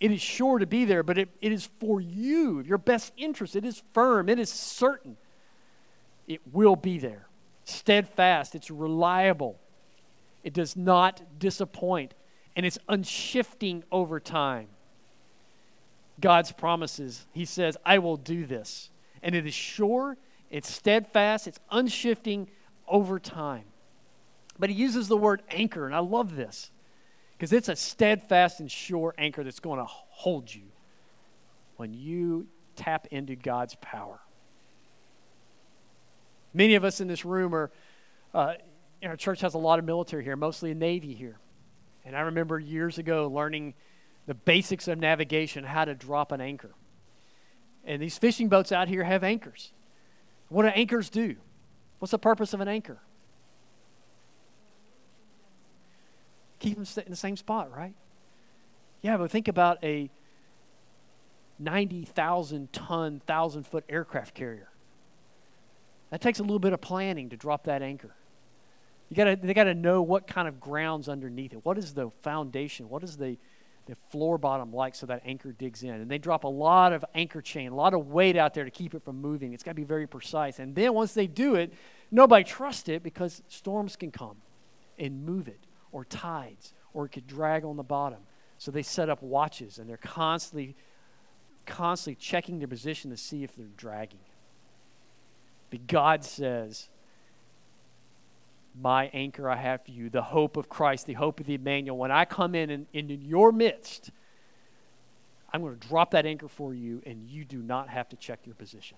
[0.00, 3.54] It is sure to be there, but it, it is for you, your best interest.
[3.54, 5.18] It is firm, it is certain.
[6.26, 7.26] It will be there.
[7.64, 9.60] Steadfast, it's reliable,
[10.42, 12.14] it does not disappoint,
[12.56, 14.68] and it's unshifting over time.
[16.18, 17.26] God's promises.
[17.32, 18.90] He says, I will do this.
[19.22, 20.16] And it is sure,
[20.50, 22.48] it's steadfast, it's unshifting
[22.88, 23.64] over time.
[24.58, 26.70] But he uses the word anchor, and I love this
[27.40, 30.64] because it's a steadfast and sure anchor that's going to hold you
[31.78, 34.20] when you tap into God's power.
[36.52, 37.70] Many of us in this room are,
[38.34, 38.56] uh,
[39.02, 41.38] our church has a lot of military here, mostly a Navy here.
[42.04, 43.72] And I remember years ago learning
[44.26, 46.74] the basics of navigation, how to drop an anchor.
[47.86, 49.72] And these fishing boats out here have anchors.
[50.50, 51.36] What do anchors do?
[52.00, 52.98] What's the purpose of an anchor?
[56.60, 57.94] Keep them in the same spot, right?
[59.02, 60.10] Yeah, but think about a
[61.58, 64.68] 90,000 ton, 1,000 foot aircraft carrier.
[66.10, 68.14] That takes a little bit of planning to drop that anchor.
[69.08, 71.64] You gotta, they got to know what kind of ground's underneath it.
[71.64, 72.88] What is the foundation?
[72.88, 73.36] What is the
[73.90, 75.90] the floor bottom like so that anchor digs in.
[75.90, 78.70] And they drop a lot of anchor chain, a lot of weight out there to
[78.70, 79.52] keep it from moving.
[79.52, 80.58] It's got to be very precise.
[80.58, 81.72] And then once they do it,
[82.10, 84.36] nobody trusts it because storms can come
[84.98, 88.20] and move it, or tides, or it could drag on the bottom.
[88.58, 90.76] So they set up watches and they're constantly,
[91.66, 94.20] constantly checking their position to see if they're dragging.
[95.70, 96.88] But God says,
[98.80, 101.96] my anchor I have for you, the hope of Christ, the hope of the Immanuel.
[101.96, 104.10] When I come in and in your midst,
[105.52, 108.40] I'm going to drop that anchor for you, and you do not have to check
[108.44, 108.96] your position.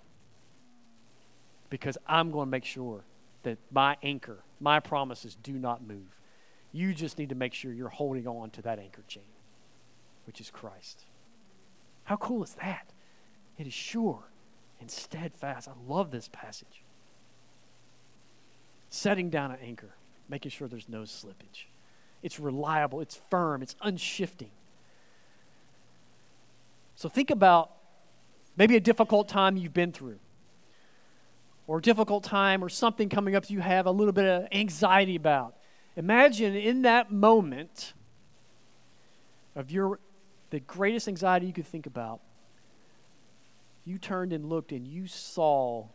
[1.71, 3.05] Because I'm going to make sure
[3.45, 6.19] that my anchor, my promises do not move.
[6.73, 9.23] You just need to make sure you're holding on to that anchor chain,
[10.27, 11.05] which is Christ.
[12.05, 12.93] How cool is that?
[13.59, 14.25] It is sure
[14.81, 15.69] and steadfast.
[15.69, 16.83] I love this passage
[18.93, 19.95] setting down an anchor,
[20.29, 21.65] making sure there's no slippage.
[22.23, 24.51] It's reliable, it's firm, it's unshifting.
[26.95, 27.73] So think about
[28.55, 30.19] maybe a difficult time you've been through,
[31.67, 35.17] or a difficult time, or something coming up you have a little bit of anxiety
[35.17, 35.57] about.
[35.97, 37.93] Imagine in that moment
[39.55, 39.99] of your
[40.51, 42.21] the greatest anxiety you could think about,
[43.85, 45.87] you turned and looked and you saw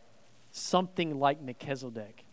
[0.50, 2.24] something like Melchizedek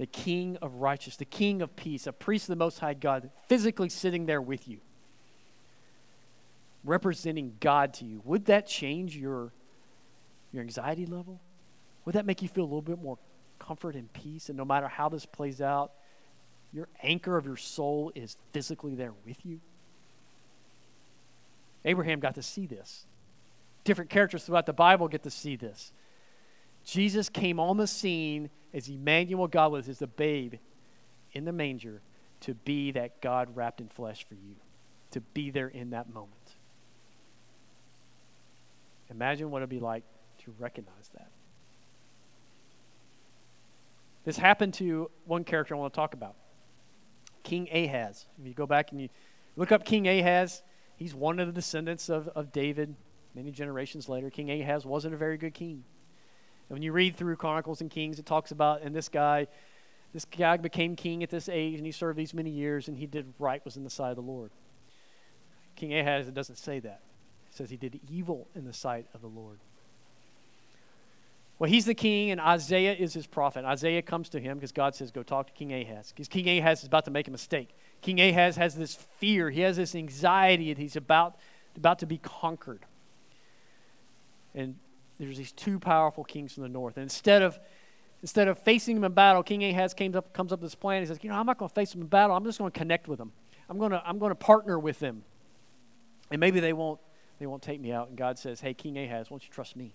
[0.00, 3.28] the King of righteousness, the King of peace, a priest of the Most High God,
[3.48, 4.78] physically sitting there with you,
[6.84, 9.52] representing God to you, would that change your,
[10.52, 11.38] your anxiety level?
[12.06, 13.18] Would that make you feel a little bit more
[13.58, 14.48] comfort and peace?
[14.48, 15.92] And no matter how this plays out,
[16.72, 19.60] your anchor of your soul is physically there with you?
[21.84, 23.06] Abraham got to see this.
[23.84, 25.92] Different characters throughout the Bible get to see this.
[26.84, 30.54] Jesus came on the scene as Immanuel God was, as a babe
[31.32, 32.00] in the manger
[32.40, 34.54] to be that God wrapped in flesh for you,
[35.10, 36.34] to be there in that moment.
[39.10, 40.04] Imagine what it'd be like
[40.44, 41.28] to recognize that.
[44.24, 46.36] This happened to one character I want to talk about
[47.50, 48.26] King Ahaz.
[48.40, 49.08] If you go back and you
[49.56, 50.62] look up King Ahaz,
[50.94, 52.94] he's one of the descendants of, of David
[53.34, 54.30] many generations later.
[54.30, 55.82] King Ahaz wasn't a very good king.
[56.68, 59.48] And when you read through Chronicles and Kings, it talks about, and this guy,
[60.12, 63.06] this guy became king at this age, and he served these many years, and he
[63.06, 64.52] did right was in the sight of the Lord.
[65.74, 67.00] King Ahaz, it doesn't say that.
[67.48, 69.58] It says he did evil in the sight of the Lord.
[71.60, 73.66] Well, he's the king, and Isaiah is his prophet.
[73.66, 76.10] Isaiah comes to him because God says, Go talk to King Ahaz.
[76.10, 77.76] Because King Ahaz is about to make a mistake.
[78.00, 81.36] King Ahaz has this fear, he has this anxiety, and he's about,
[81.76, 82.86] about to be conquered.
[84.54, 84.76] And
[85.18, 86.96] there's these two powerful kings from the north.
[86.96, 87.60] And instead of
[88.22, 91.02] instead of facing them in battle, King Ahaz comes up, comes up with this plan.
[91.02, 92.34] He says, You know, I'm not going to face them in battle.
[92.34, 93.32] I'm just going to connect with them.
[93.68, 95.24] I'm going to, I'm going to partner with them.
[96.30, 97.00] And maybe they won't,
[97.38, 98.08] they won't take me out.
[98.08, 99.92] And God says, Hey, King Ahaz, won't you trust me?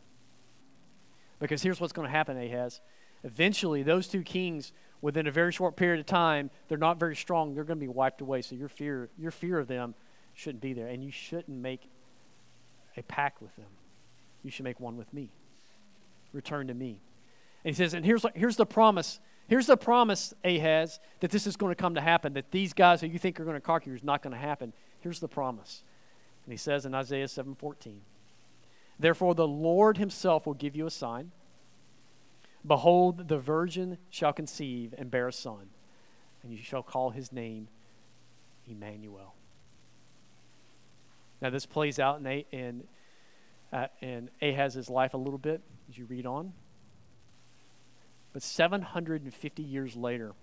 [1.40, 2.82] Because here's what's going to happen, Ahaz.
[3.24, 4.72] Eventually, those two kings,
[5.02, 7.56] within a very short period of time, they're not very strong.
[7.56, 8.42] They're going to be wiped away.
[8.42, 9.96] So your fear, your fear of them
[10.34, 10.88] shouldn't be there.
[10.88, 11.90] And you shouldn't make
[12.98, 13.66] a pact with them.
[14.44, 15.30] You should make one with me.
[16.34, 17.02] Return to me.
[17.64, 19.20] And he says, and here's, here's the promise.
[19.48, 23.02] Here's the promise, Ahaz, that this is going to come to happen, that these guys
[23.02, 24.74] who you think are going to conquer you is not going to happen.
[25.00, 25.84] Here's the promise.
[26.46, 27.98] And he says in Isaiah 7:14,
[29.00, 31.32] Therefore, the Lord himself will give you a sign.
[32.66, 35.70] Behold, the virgin shall conceive and bear a son,
[36.42, 37.68] and you shall call his name
[38.68, 39.36] Immanuel.
[41.42, 42.84] Now, this plays out in, in,
[43.72, 46.54] uh, in Ahaz's life a little bit as you read on.
[48.34, 50.34] But 750 years later,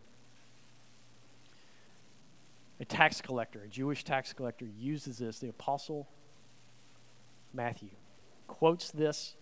[2.79, 5.39] a tax collector, a Jewish tax collector, uses this.
[5.39, 6.09] The apostle
[7.53, 7.91] Matthew
[8.47, 9.37] quotes this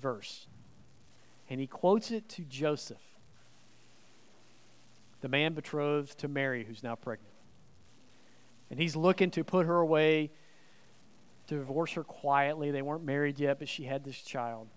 [0.00, 0.46] verse,
[1.48, 3.02] and he quotes it to Joseph,
[5.20, 7.32] the man betrothed to Mary, who's now pregnant.
[8.70, 10.30] And he's looking to put her away,
[11.46, 12.70] divorce her quietly.
[12.70, 14.68] They weren't married yet, but she had this child.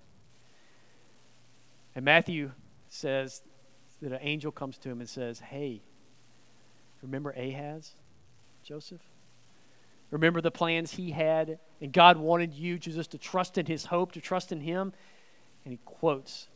[1.95, 2.51] And Matthew
[2.89, 3.41] says
[4.01, 5.81] that an angel comes to him and says, Hey,
[7.01, 7.95] remember Ahaz,
[8.63, 9.01] Joseph?
[10.09, 14.13] Remember the plans he had, and God wanted you Jesus, to trust in his hope,
[14.13, 14.93] to trust in him.
[15.65, 16.47] And he quotes,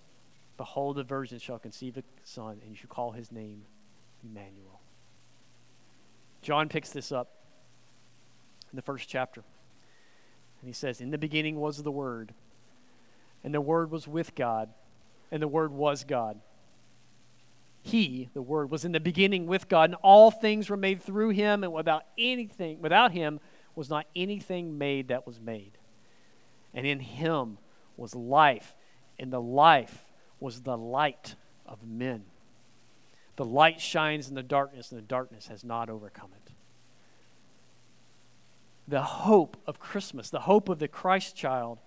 [0.57, 3.63] Behold, the virgin shall conceive a son, and you shall call his name
[4.23, 4.79] Immanuel.
[6.41, 7.29] John picks this up
[8.71, 9.43] in the first chapter.
[10.61, 12.33] And he says, In the beginning was the Word,
[13.43, 14.69] and the Word was with God,
[15.31, 16.39] and the Word was God.
[17.81, 21.29] He, the Word, was in the beginning with God, and all things were made through
[21.29, 23.39] him, and without anything, without him
[23.75, 25.77] was not anything made that was made.
[26.73, 27.57] And in him
[27.97, 28.75] was life,
[29.17, 30.05] and the life
[30.39, 32.25] was the light of men.
[33.35, 36.51] The light shines in the darkness, and the darkness has not overcome it.
[38.87, 41.79] The hope of Christmas, the hope of the Christ child,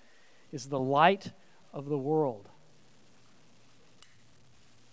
[0.51, 1.33] is the light
[1.73, 2.49] of the world.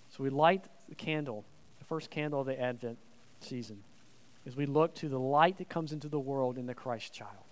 [0.10, 1.46] So we light the candle,
[1.80, 2.98] the first candle of the Advent
[3.40, 3.82] season,
[4.46, 7.46] as we look to the light that comes into the world in the Christ child.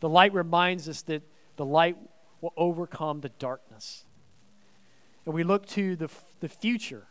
[0.00, 1.22] The light reminds us that
[1.56, 1.98] the light
[2.40, 4.04] will overcome the darkness.
[5.26, 6.08] And we look to the,
[6.40, 7.06] the future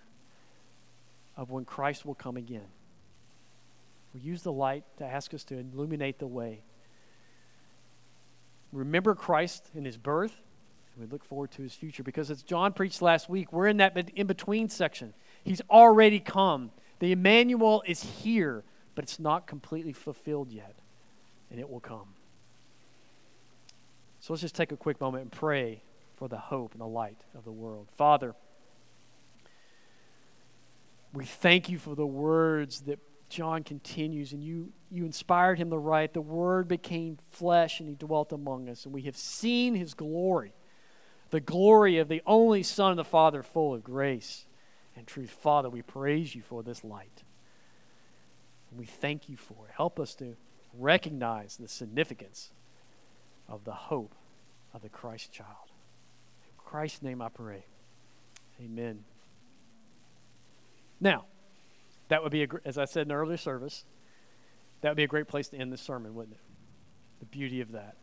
[1.38, 2.68] of when Christ will come again.
[4.16, 6.64] We use the light to ask us to illuminate the way.
[8.74, 10.42] Remember Christ in his birth,
[10.98, 14.10] we look forward to his future because as John preached last week, we're in that
[14.16, 15.14] in between section.
[15.44, 16.72] He's already come.
[17.00, 20.76] The Immanuel is here, but it's not completely fulfilled yet,
[21.50, 22.14] and it will come.
[24.20, 25.82] So let's just take a quick moment and pray
[26.16, 27.88] for the hope and the light of the world.
[27.98, 28.36] Father,
[31.14, 33.00] we thank you for the words that
[33.30, 36.14] John continues, and you, you inspired him to write.
[36.14, 40.54] The Word became flesh, and he dwelt among us, and we have seen his glory
[41.32, 44.46] the glory of the only Son of the Father, full of grace
[44.96, 45.32] and truth.
[45.32, 47.24] Father, we praise you for this light.
[48.72, 49.74] We thank you for it.
[49.76, 50.36] Help us to
[50.78, 52.52] recognize the significance
[53.48, 54.14] of the hope
[54.74, 55.72] of the Christ child.
[56.44, 57.66] In Christ's name I pray.
[58.64, 59.04] Amen.
[61.00, 61.26] Now,
[62.10, 63.86] that would be, a, as I said in the earlier service,
[64.82, 66.42] that would be a great place to end the sermon, wouldn't it?
[67.20, 67.96] The beauty of that.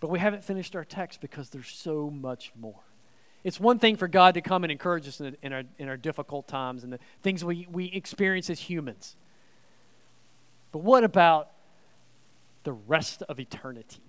[0.00, 2.80] But we haven't finished our text because there's so much more.
[3.44, 5.96] It's one thing for God to come and encourage us in, in, our, in our
[5.96, 9.16] difficult times and the things we, we experience as humans.
[10.72, 11.50] But what about
[12.64, 14.02] the rest of eternity?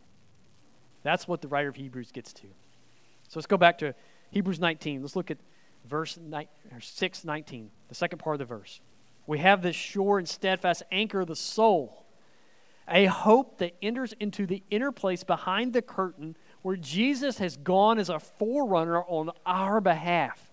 [1.04, 2.48] That's what the writer of Hebrews gets to.
[3.30, 3.94] So let's go back to
[4.32, 5.02] Hebrews 19.
[5.02, 5.38] Let's look at
[5.86, 6.18] verse
[6.80, 8.82] 6 19, the second part of the verse.
[9.28, 12.06] We have this sure and steadfast anchor of the soul,
[12.90, 18.00] a hope that enters into the inner place behind the curtain where Jesus has gone
[18.00, 20.52] as a forerunner on our behalf,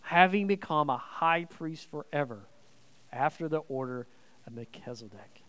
[0.00, 2.48] having become a high priest forever
[3.12, 4.06] after the order
[4.46, 5.42] of Melchizedek.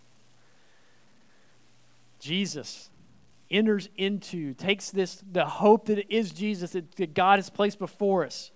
[2.19, 2.89] Jesus
[3.49, 7.79] enters into, takes this, the hope that it is Jesus that, that God has placed
[7.79, 8.51] before us.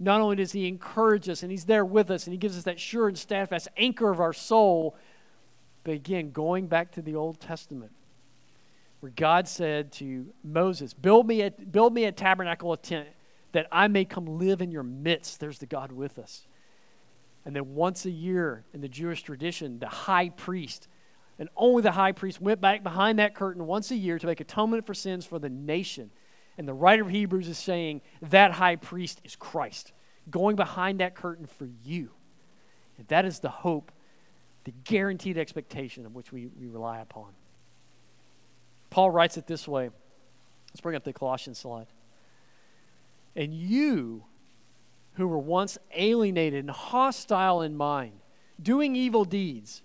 [0.00, 2.64] Not only does he encourage us and he's there with us and he gives us
[2.64, 4.96] that sure and steadfast anchor of our soul,
[5.84, 7.92] but again, going back to the Old Testament,
[9.00, 13.08] where God said to Moses, Build me a, build me a tabernacle, a tent,
[13.52, 15.40] that I may come live in your midst.
[15.40, 16.46] There's the God with us.
[17.44, 20.88] And then once a year in the Jewish tradition, the high priest
[21.38, 24.40] and only the high priest went back behind that curtain once a year to make
[24.40, 26.10] atonement for sins for the nation.
[26.56, 29.92] And the writer of Hebrews is saying that high priest is Christ,
[30.30, 32.10] going behind that curtain for you.
[32.98, 33.92] And that is the hope,
[34.68, 37.32] the guaranteed expectation of which we, we rely upon.
[38.90, 39.88] Paul writes it this way.
[40.68, 41.86] Let's bring up the Colossians slide.
[43.34, 44.24] And you,
[45.14, 48.20] who were once alienated and hostile in mind,
[48.62, 49.80] doing evil deeds,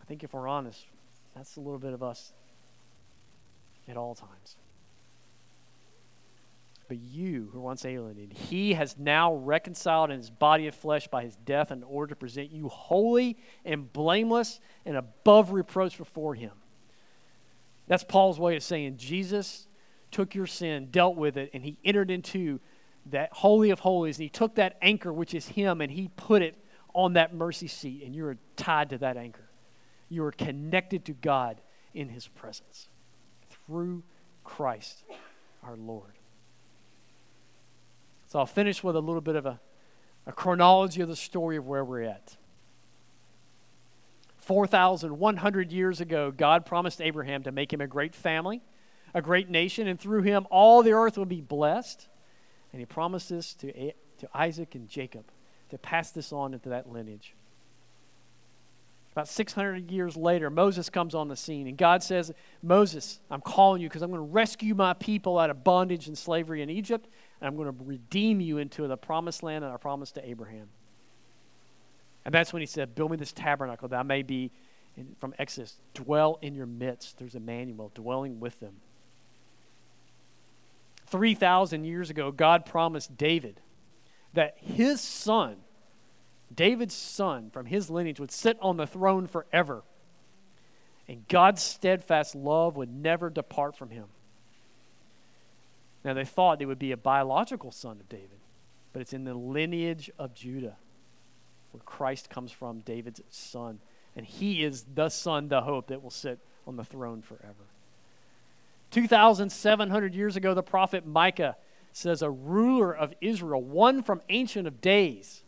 [0.00, 0.86] I think if we're honest,
[1.34, 2.32] that's a little bit of us
[3.88, 4.54] at all times.
[6.86, 11.08] But you, who were once alienated, he has now reconciled in his body of flesh
[11.08, 16.34] by his death in order to present you holy and blameless and above reproach before
[16.34, 16.52] him.
[17.86, 19.66] That's Paul's way of saying Jesus
[20.10, 22.60] took your sin, dealt with it, and he entered into
[23.06, 26.42] that holy of holies, and he took that anchor, which is him, and he put
[26.42, 26.56] it
[26.94, 29.50] on that mercy seat, and you're tied to that anchor.
[30.08, 31.60] You are connected to God
[31.92, 32.88] in His presence
[33.50, 34.04] through
[34.44, 35.04] Christ
[35.62, 36.12] our Lord.
[38.34, 39.60] So I'll finish with a little bit of a,
[40.26, 42.36] a chronology of the story of where we're at.
[44.38, 48.60] 4,100 years ago, God promised Abraham to make him a great family,
[49.14, 52.08] a great nation, and through him all the earth will be blessed.
[52.72, 55.26] And he promised this to, to Isaac and Jacob
[55.70, 57.36] to pass this on into that lineage.
[59.14, 62.32] About 600 years later, Moses comes on the scene, and God says,
[62.64, 66.18] Moses, I'm calling you because I'm going to rescue my people out of bondage and
[66.18, 67.06] slavery in Egypt,
[67.40, 70.68] and I'm going to redeem you into the promised land that I promised to Abraham.
[72.24, 74.50] And that's when he said, Build me this tabernacle that I may be,
[75.20, 77.18] from Exodus, dwell in your midst.
[77.18, 78.74] There's Immanuel, dwelling with them.
[81.06, 83.60] 3,000 years ago, God promised David
[84.32, 85.58] that his son
[86.52, 89.82] David's son from his lineage would sit on the throne forever.
[91.08, 94.06] And God's steadfast love would never depart from him.
[96.04, 98.40] Now, they thought it would be a biological son of David,
[98.92, 100.76] but it's in the lineage of Judah
[101.72, 103.80] where Christ comes from, David's son.
[104.14, 107.66] And he is the son, the hope that will sit on the throne forever.
[108.92, 111.56] 2,700 years ago, the prophet Micah
[111.92, 115.42] says, A ruler of Israel, one from Ancient of Days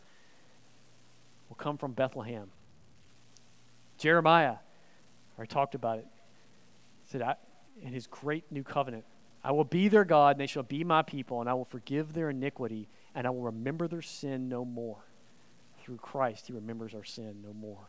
[1.57, 2.51] will come from Bethlehem.
[3.99, 4.57] Jeremiah,
[5.39, 6.07] I talked about it,
[7.05, 7.37] said, I,
[7.83, 9.05] in his great new covenant,
[9.45, 12.13] I will be their God, and they shall be my people, and I will forgive
[12.13, 14.99] their iniquity, and I will remember their sin no more.
[15.81, 17.89] Through Christ, he remembers our sin no more.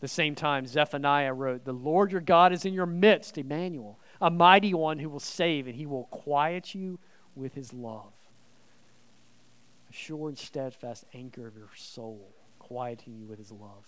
[0.00, 4.30] The same time, Zephaniah wrote, The Lord your God is in your midst, Immanuel, a
[4.30, 6.98] mighty one who will save, and he will quiet you
[7.34, 8.12] with his love
[9.98, 13.84] sure and steadfast anchor of your soul, quieting you with his love.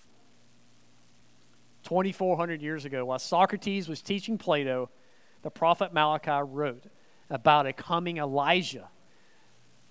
[1.84, 4.90] 2,400 years ago, while Socrates was teaching Plato,
[5.42, 6.84] the prophet Malachi wrote
[7.30, 8.88] about a coming Elijah.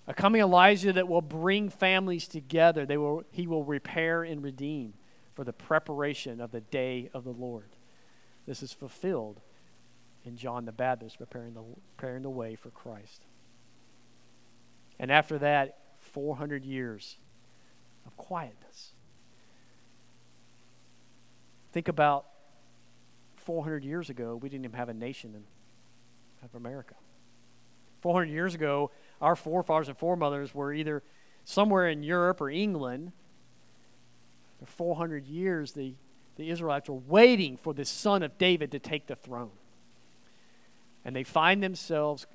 [0.07, 2.85] A coming Elijah that will bring families together.
[2.85, 4.93] They will, he will repair and redeem
[5.33, 7.69] for the preparation of the day of the Lord.
[8.45, 9.41] This is fulfilled
[10.25, 11.63] in John the Baptist, preparing the,
[11.95, 13.25] preparing the way for Christ.
[14.99, 15.78] And after that,
[16.09, 17.17] 400 years
[18.05, 18.93] of quietness.
[21.71, 22.25] Think about
[23.37, 25.43] 400 years ago, we didn't even have a nation in,
[26.43, 26.95] of America.
[28.01, 28.91] 400 years ago,
[29.21, 31.03] our forefathers and foremothers were either
[31.43, 33.11] somewhere in Europe or England.
[34.59, 35.95] For 400 years, the,
[36.35, 39.51] the Israelites were waiting for the son of David to take the throne.
[41.05, 42.27] And they find themselves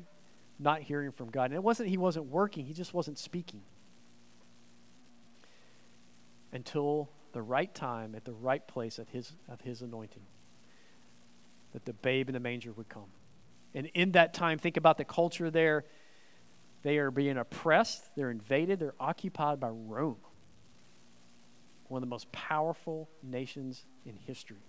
[0.59, 1.47] not hearing from God.
[1.47, 3.63] And it wasn't he wasn't working, he just wasn't speaking.
[6.53, 10.23] Until the right time, at the right place of his, of his anointing,
[11.73, 13.11] that the babe in the manger would come.
[13.75, 15.85] And in that time, think about the culture there.
[16.83, 20.19] They are being oppressed, they're invaded, they're occupied by Rome,
[21.89, 24.63] one of the most powerful nations in history.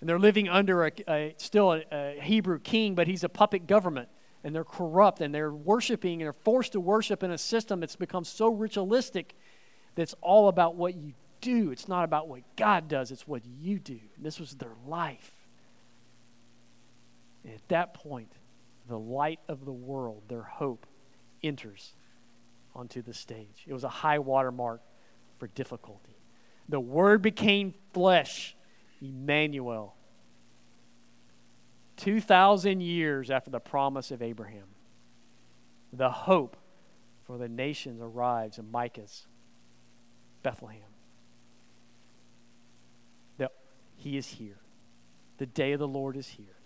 [0.00, 3.66] And they're living under a, a still a, a Hebrew king, but he's a puppet
[3.66, 4.08] government.
[4.42, 7.96] And they're corrupt and they're worshiping and they're forced to worship in a system that's
[7.96, 9.34] become so ritualistic
[9.94, 11.70] that's all about what you do.
[11.70, 13.98] It's not about what God does, it's what you do.
[14.16, 15.32] And this was their life.
[17.44, 18.32] And at that point,
[18.88, 20.86] the light of the world, their hope,
[21.42, 21.94] enters
[22.74, 23.64] onto the stage.
[23.66, 24.82] It was a high water mark
[25.38, 26.16] for difficulty.
[26.68, 28.54] The Word became flesh,
[29.00, 29.94] Immanuel.
[31.96, 34.68] 2,000 years after the promise of Abraham,
[35.92, 36.56] the hope
[37.24, 39.26] for the nations arrives in Micah's
[40.42, 40.80] Bethlehem.
[43.38, 43.52] That
[43.96, 44.58] he is here.
[45.38, 46.56] The day of the Lord is here.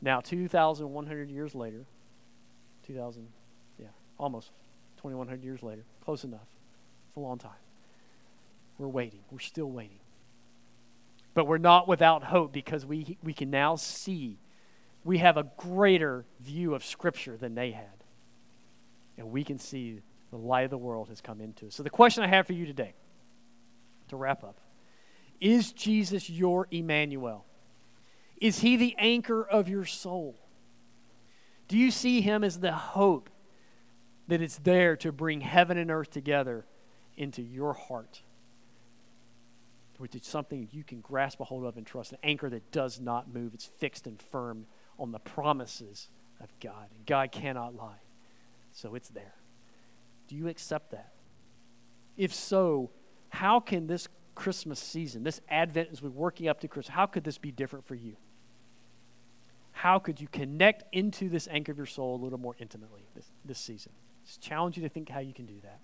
[0.00, 1.84] Now, 2,100 years later,
[2.86, 3.28] 2,000,
[3.78, 4.50] yeah, almost
[4.98, 6.46] 2,100 years later, close enough.
[7.08, 7.50] It's a long time.
[8.78, 9.20] We're waiting.
[9.30, 9.98] We're still waiting.
[11.38, 14.40] But we're not without hope because we, we can now see,
[15.04, 18.02] we have a greater view of Scripture than they had.
[19.16, 20.00] And we can see
[20.32, 21.76] the light of the world has come into us.
[21.76, 22.92] So, the question I have for you today,
[24.08, 24.58] to wrap up,
[25.40, 27.44] is Jesus your Immanuel?
[28.40, 30.40] Is he the anchor of your soul?
[31.68, 33.30] Do you see him as the hope
[34.26, 36.66] that it's there to bring heaven and earth together
[37.16, 38.22] into your heart?
[39.98, 43.00] Which is something you can grasp a hold of and trust, an anchor that does
[43.00, 43.54] not move.
[43.54, 44.66] It's fixed and firm
[44.98, 46.08] on the promises
[46.40, 46.88] of God.
[46.94, 48.00] And God cannot lie.
[48.72, 49.34] So it's there.
[50.28, 51.12] Do you accept that?
[52.16, 52.90] If so,
[53.28, 57.24] how can this Christmas season, this Advent as we're working up to Christmas, how could
[57.24, 58.16] this be different for you?
[59.78, 63.30] how could you connect into this anchor of your soul a little more intimately this,
[63.44, 63.92] this season?
[64.26, 65.78] Just challenge you to think how you can do that.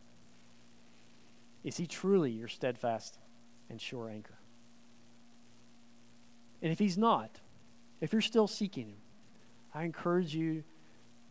[1.62, 3.18] Is he truly your steadfast
[3.68, 4.38] and sure anchor?
[6.62, 7.40] And if he's not,
[8.00, 8.96] if you're still seeking him,
[9.74, 10.64] I encourage you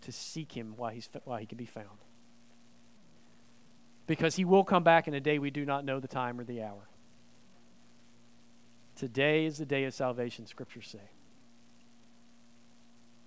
[0.02, 1.88] to seek him while, he's, while he can be found.
[4.06, 6.44] Because he will come back in a day we do not know the time or
[6.44, 6.88] the hour.
[8.96, 11.10] Today is the day of salvation, scriptures say.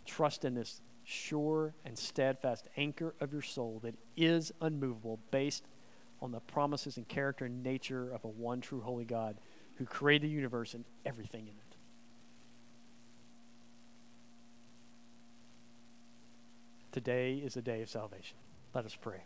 [0.05, 5.65] Trust in this sure and steadfast anchor of your soul that is unmovable, based
[6.21, 9.37] on the promises and character and nature of a one true holy God
[9.77, 11.77] who created the universe and everything in it.
[16.93, 18.39] Today is a day of salvation.
[18.75, 19.23] Let us pray.